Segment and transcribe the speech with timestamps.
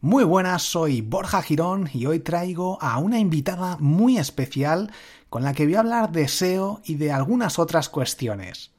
[0.00, 4.92] Muy buenas, soy Borja Girón y hoy traigo a una invitada muy especial
[5.28, 8.70] con la que voy a hablar de SEO y de algunas otras cuestiones.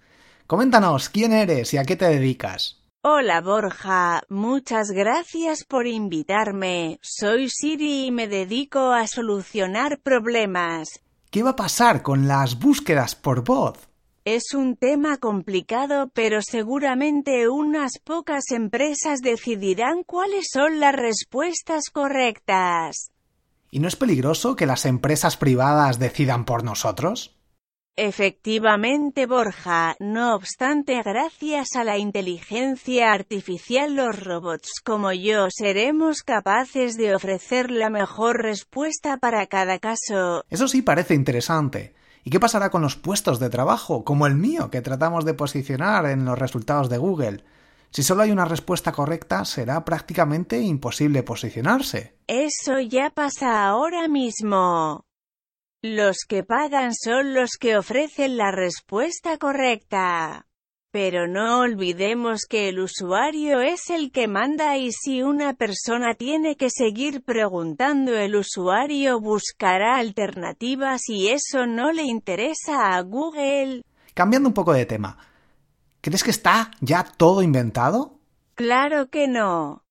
[0.48, 2.86] Coméntanos quién eres y a qué te dedicas.
[3.04, 7.00] Hola Borja, muchas gracias por invitarme.
[7.02, 11.02] Soy Siri y me dedico a solucionar problemas.
[11.32, 13.89] ¿Qué va a pasar con las búsquedas por voz?
[14.26, 23.12] Es un tema complicado pero seguramente unas pocas empresas decidirán cuáles son las respuestas correctas.
[23.72, 27.40] ¿Y no es peligroso que las empresas privadas decidan por nosotros?
[28.02, 29.96] Efectivamente, Borja.
[30.00, 37.70] No obstante, gracias a la inteligencia artificial, los robots como yo seremos capaces de ofrecer
[37.70, 40.46] la mejor respuesta para cada caso.
[40.50, 41.94] Eso sí parece interesante.
[42.24, 46.06] ¿Y qué pasará con los puestos de trabajo, como el mío, que tratamos de posicionar
[46.06, 47.44] en los resultados de Google?
[47.92, 52.16] Si solo hay una respuesta correcta, será prácticamente imposible posicionarse.
[52.28, 55.06] Eso ya pasa ahora mismo.
[55.82, 60.49] Los que pagan son los que ofrecen la respuesta correcta.
[60.92, 66.56] Pero no olvidemos que el usuario es el que manda y si una persona tiene
[66.56, 73.84] que seguir preguntando el usuario buscará alternativas y eso no le interesa a Google.
[74.16, 75.20] Cambiando un poco de tema,
[76.02, 78.18] ¿crees que está ya todo inventado?
[78.56, 79.84] Claro que no.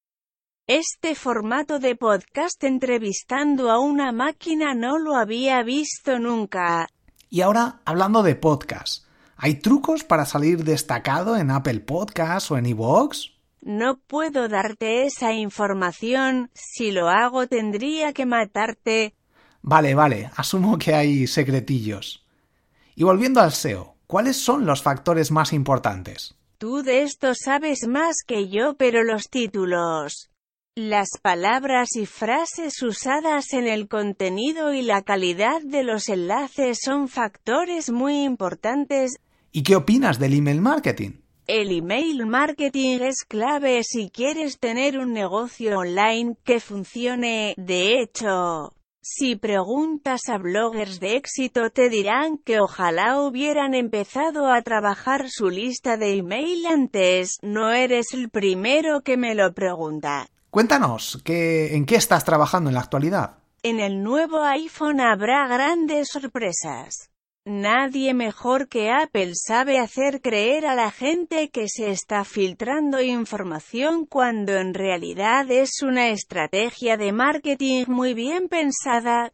[0.66, 6.88] Este formato de podcast entrevistando a una máquina no lo había visto nunca.
[7.30, 9.07] Y ahora, hablando de podcast,
[9.40, 13.28] ¿Hay trucos para salir destacado en Apple Podcasts o en iVoox?
[13.60, 16.50] No puedo darte esa información.
[16.54, 19.14] Si lo hago tendría que matarte.
[19.62, 22.26] Vale, vale, asumo que hay secretillos.
[22.96, 26.34] Y volviendo al SEO, ¿cuáles son los factores más importantes?
[26.58, 30.32] Tú de esto sabes más que yo, pero los títulos.
[30.74, 37.08] Las palabras y frases usadas en el contenido y la calidad de los enlaces son
[37.08, 39.20] factores muy importantes.
[39.58, 41.14] ¿Y qué opinas del email marketing?
[41.48, 47.54] El email marketing es clave si quieres tener un negocio online que funcione.
[47.56, 54.62] De hecho, si preguntas a bloggers de éxito te dirán que ojalá hubieran empezado a
[54.62, 57.38] trabajar su lista de email antes.
[57.42, 60.28] No eres el primero que me lo pregunta.
[60.50, 63.38] Cuéntanos, ¿en qué estás trabajando en la actualidad?
[63.64, 67.10] En el nuevo iPhone habrá grandes sorpresas.
[67.48, 74.04] Nadie mejor que Apple sabe hacer creer a la gente que se está filtrando información
[74.04, 79.32] cuando en realidad es una estrategia de marketing muy bien pensada.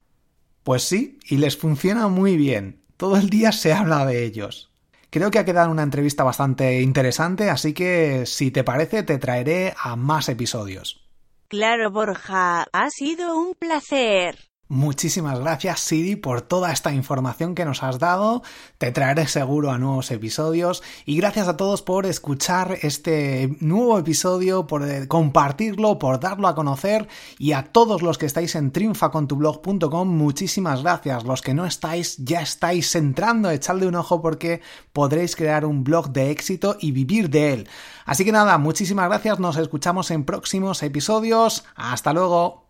[0.63, 2.85] Pues sí, y les funciona muy bien.
[2.97, 4.71] Todo el día se habla de ellos.
[5.11, 9.75] Creo que ha quedado una entrevista bastante interesante, así que si te parece te traeré
[9.77, 11.05] a más episodios.
[11.49, 14.39] Claro, Borja, ha sido un placer.
[14.69, 18.43] Muchísimas gracias Siri por toda esta información que nos has dado.
[18.79, 24.67] Te traeré seguro a nuevos episodios y gracias a todos por escuchar este nuevo episodio,
[24.67, 27.09] por eh, compartirlo, por darlo a conocer
[27.39, 31.25] y a todos los que estáis en triunfacontublog.com muchísimas gracias.
[31.25, 34.63] Los que no estáis ya estáis entrando, echadle un ojo porque
[34.95, 37.69] podréis crear un blog de éxito y vivir de él.
[38.07, 41.65] Así que nada, muchísimas gracias, nos escuchamos en próximos episodios.
[41.77, 42.63] Hasta luego.